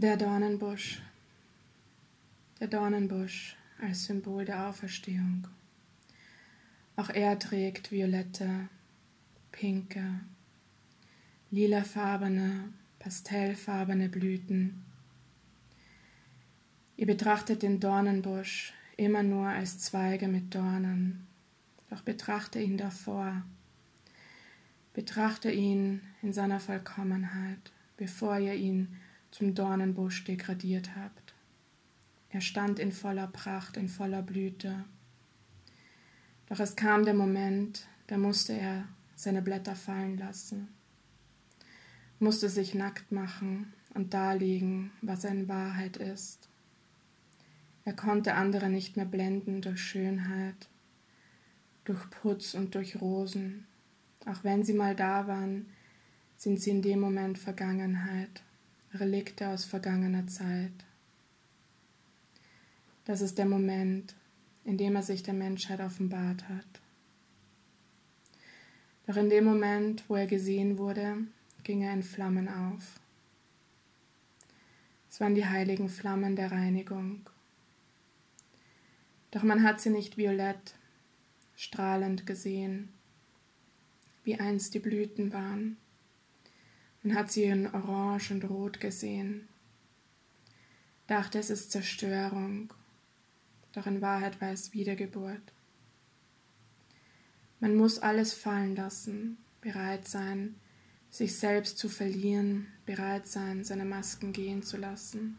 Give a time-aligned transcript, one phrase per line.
[0.00, 1.02] Der Dornenbusch.
[2.60, 5.48] Der Dornenbusch als Symbol der Auferstehung.
[6.94, 8.68] Auch er trägt violette,
[9.50, 10.20] pinke,
[11.50, 14.84] lilafarbene, pastellfarbene Blüten.
[16.96, 21.26] Ihr betrachtet den Dornenbusch immer nur als Zweige mit Dornen,
[21.90, 23.42] doch betrachte ihn davor.
[24.94, 28.96] Betrachte ihn in seiner Vollkommenheit, bevor ihr ihn
[29.30, 31.34] zum Dornenbusch degradiert habt.
[32.30, 34.84] Er stand in voller Pracht, in voller Blüte.
[36.46, 40.68] Doch es kam der Moment, da musste er seine Blätter fallen lassen,
[42.18, 46.48] musste sich nackt machen und darlegen, was er in Wahrheit ist.
[47.84, 50.68] Er konnte andere nicht mehr blenden durch Schönheit,
[51.84, 53.66] durch Putz und durch Rosen.
[54.26, 55.66] Auch wenn sie mal da waren,
[56.36, 58.42] sind sie in dem Moment Vergangenheit.
[58.94, 60.72] Relikte aus vergangener Zeit.
[63.04, 64.14] Das ist der Moment,
[64.64, 66.80] in dem er sich der Menschheit offenbart hat.
[69.06, 71.18] Doch in dem Moment, wo er gesehen wurde,
[71.64, 72.98] ging er in Flammen auf.
[75.10, 77.28] Es waren die heiligen Flammen der Reinigung.
[79.30, 80.74] Doch man hat sie nicht violett,
[81.56, 82.88] strahlend gesehen,
[84.24, 85.76] wie einst die Blüten waren
[87.08, 89.48] und hat sie in Orange und Rot gesehen.
[91.06, 92.70] Dachte, es ist Zerstörung,
[93.72, 95.40] doch in Wahrheit war es Wiedergeburt.
[97.60, 100.56] Man muss alles fallen lassen, bereit sein,
[101.08, 105.38] sich selbst zu verlieren, bereit sein, seine Masken gehen zu lassen.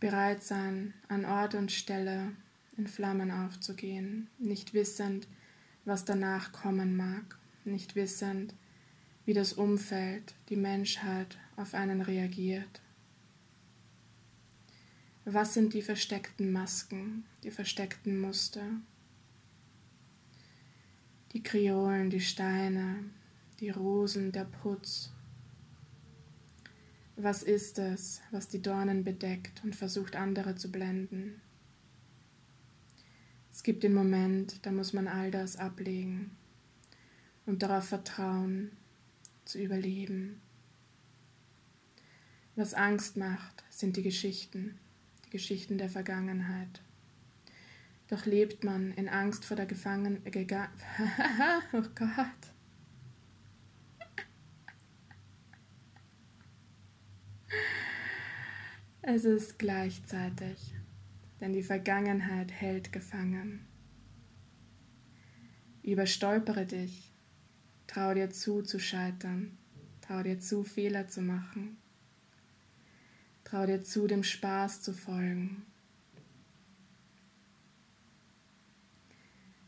[0.00, 2.32] Bereit sein, an Ort und Stelle
[2.78, 5.28] in Flammen aufzugehen, nicht wissend,
[5.84, 8.54] was danach kommen mag, nicht wissend,
[9.28, 12.80] wie das Umfeld, die Menschheit auf einen reagiert.
[15.26, 18.64] Was sind die versteckten Masken, die versteckten Muster?
[21.34, 23.04] Die Kriolen, die Steine,
[23.60, 25.10] die Rosen, der Putz.
[27.16, 31.42] Was ist es, was die Dornen bedeckt und versucht andere zu blenden?
[33.52, 36.30] Es gibt den Moment, da muss man all das ablegen
[37.44, 38.70] und darauf vertrauen,
[39.48, 40.40] zu überleben.
[42.54, 44.78] Was Angst macht, sind die Geschichten,
[45.26, 46.82] die Geschichten der Vergangenheit.
[48.08, 50.22] Doch lebt man in Angst vor der Gefangenen.
[51.72, 52.52] oh Gott.
[59.00, 60.74] Es ist gleichzeitig,
[61.40, 63.66] denn die Vergangenheit hält gefangen.
[65.82, 67.07] Überstolpere dich,
[67.88, 69.58] Trau dir zu, zu scheitern.
[70.02, 71.78] Trau dir zu, Fehler zu machen.
[73.42, 75.66] Trau dir zu, dem Spaß zu folgen.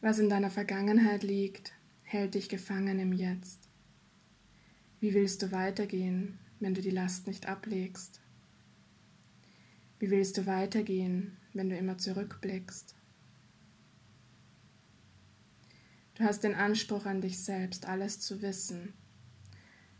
[0.00, 3.68] Was in deiner Vergangenheit liegt, hält dich gefangen im Jetzt.
[4.98, 8.22] Wie willst du weitergehen, wenn du die Last nicht ablegst?
[9.98, 12.95] Wie willst du weitergehen, wenn du immer zurückblickst?
[16.16, 18.94] Du hast den Anspruch an dich selbst, alles zu wissen.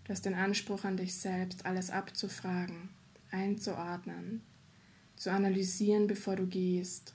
[0.04, 2.88] Du hast den Anspruch an dich selbst, alles abzufragen,
[3.30, 4.40] einzuordnen,
[5.16, 7.14] zu analysieren, bevor du gehst.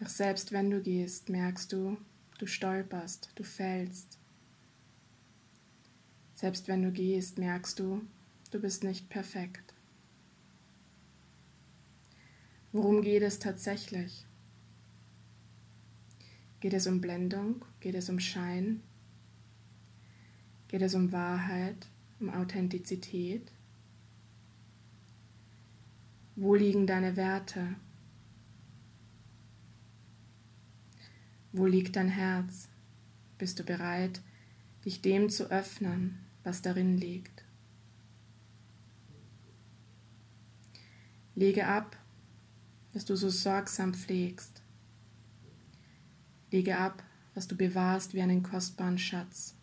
[0.00, 1.98] Doch selbst wenn du gehst, merkst du,
[2.38, 4.18] du stolperst, du fällst.
[6.34, 8.04] Selbst wenn du gehst, merkst du,
[8.50, 9.72] du bist nicht perfekt.
[12.72, 14.26] Worum geht es tatsächlich?
[16.64, 17.62] Geht es um Blendung?
[17.80, 18.82] Geht es um Schein?
[20.66, 21.86] Geht es um Wahrheit,
[22.20, 23.52] um Authentizität?
[26.36, 27.76] Wo liegen deine Werte?
[31.52, 32.70] Wo liegt dein Herz?
[33.36, 34.22] Bist du bereit,
[34.86, 37.44] dich dem zu öffnen, was darin liegt?
[41.34, 41.98] Lege ab,
[42.94, 44.63] dass du so sorgsam pflegst.
[46.54, 47.02] Lege ab,
[47.34, 49.56] was du bewahrst wie einen kostbaren Schatz.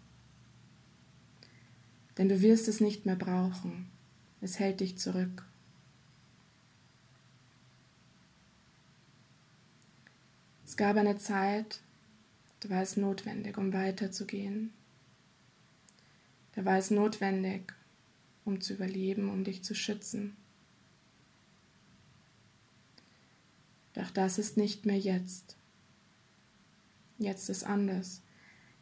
[2.17, 3.89] Denn du wirst es nicht mehr brauchen.
[4.41, 5.45] Es hält dich zurück.
[10.65, 11.79] Es gab eine Zeit,
[12.59, 14.73] da war es notwendig, um weiterzugehen.
[16.55, 17.73] Da war es notwendig,
[18.43, 20.35] um zu überleben, um dich zu schützen.
[23.93, 25.55] Doch das ist nicht mehr jetzt.
[27.21, 28.23] Jetzt ist anders.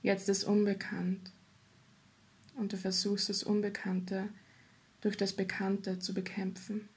[0.01, 1.33] Jetzt ist unbekannt.
[2.56, 4.30] und du versuchst das Unbekannte
[5.01, 6.89] durch das Bekannte zu bekämpfen,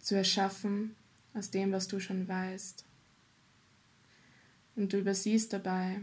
[0.00, 0.96] zu erschaffen
[1.34, 2.84] aus dem, was du schon weißt.
[4.76, 6.00] Und du übersiehst dabei,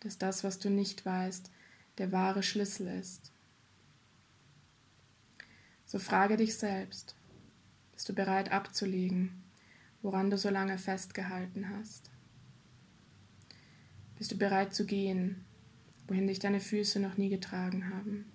[0.00, 1.50] dass das, was du nicht weißt,
[1.98, 3.32] der wahre Schlüssel ist.
[5.86, 7.14] So frage dich selbst,
[7.92, 9.42] bist du bereit abzulegen,
[10.02, 12.10] woran du so lange festgehalten hast?
[14.16, 15.44] Bist du bereit zu gehen,
[16.06, 18.30] wohin dich deine Füße noch nie getragen haben?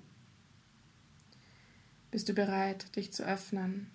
[2.10, 3.92] Bist du bereit, dich zu öffnen,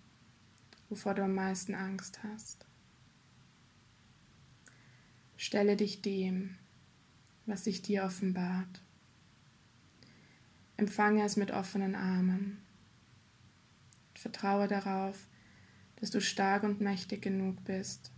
[0.88, 2.66] wovor du am meisten Angst hast?
[5.36, 6.56] Stelle dich dem,
[7.46, 8.80] was sich dir offenbart.
[10.76, 12.58] Empfange es mit offenen Armen.
[14.14, 15.26] Vertraue darauf,
[16.02, 18.10] dass du stark und mächtig genug bist,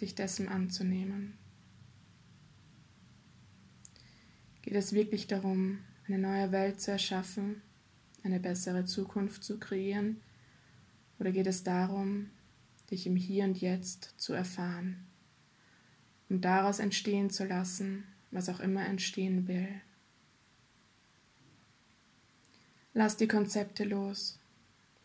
[0.00, 1.36] dich dessen anzunehmen.
[4.62, 7.62] Geht es wirklich darum, eine neue Welt zu erschaffen,
[8.22, 10.20] eine bessere Zukunft zu kreieren,
[11.18, 12.30] oder geht es darum,
[12.92, 15.04] dich im Hier und Jetzt zu erfahren,
[16.28, 19.80] um daraus entstehen zu lassen, was auch immer entstehen will?
[22.94, 24.38] Lass die Konzepte los,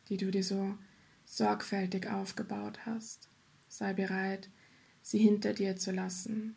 [0.07, 0.77] die du dir so
[1.25, 3.29] sorgfältig aufgebaut hast.
[3.67, 4.49] Sei bereit,
[5.01, 6.55] sie hinter dir zu lassen.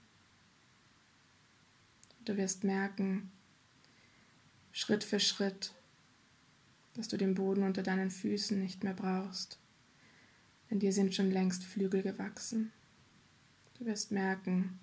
[2.25, 3.31] Du wirst merken,
[4.73, 5.75] Schritt für Schritt,
[6.95, 9.59] dass du den Boden unter deinen Füßen nicht mehr brauchst,
[10.71, 12.73] denn dir sind schon längst Flügel gewachsen.
[13.79, 14.79] Du wirst merken,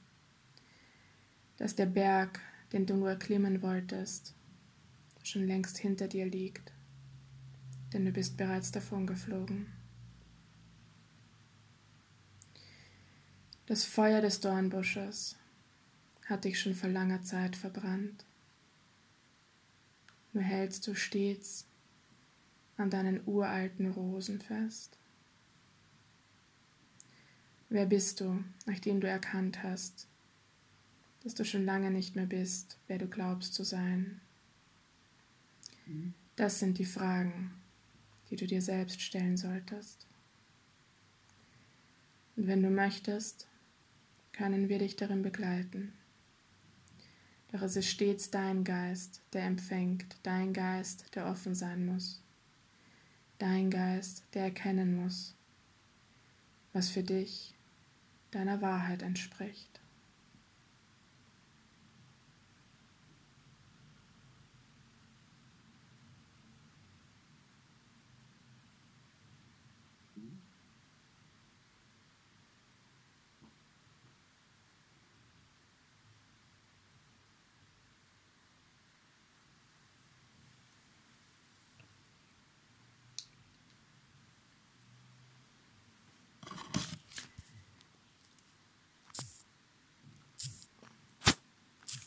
[1.57, 2.41] dass der Berg,
[2.73, 4.33] den du nur erklimmen wolltest,
[5.23, 6.71] schon längst hinter dir liegt,
[7.95, 9.67] denn du bist bereits davon geflogen.
[13.67, 15.37] Das Feuer des Dornbusches
[16.25, 18.25] hat dich schon vor langer Zeit verbrannt.
[20.33, 21.65] Nur hältst du stets
[22.75, 24.97] an deinen uralten Rosen fest.
[27.69, 30.09] Wer bist du, nachdem du erkannt hast,
[31.23, 34.19] dass du schon lange nicht mehr bist, wer du glaubst zu sein?
[36.35, 37.53] Das sind die Fragen,
[38.29, 40.07] die du dir selbst stellen solltest.
[42.35, 43.47] Und wenn du möchtest,
[44.33, 45.93] können wir dich darin begleiten.
[47.51, 52.21] Doch es ist stets dein Geist, der empfängt, dein Geist, der offen sein muss,
[53.37, 55.35] dein Geist, der erkennen muss,
[56.73, 57.53] was für dich
[58.31, 59.79] deiner Wahrheit entspricht.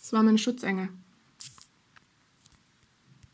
[0.08, 0.88] Es war meine Schutzengel.